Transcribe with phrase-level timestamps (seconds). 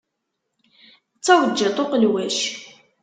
[1.17, 2.39] D tawejjiṭ uqelwac.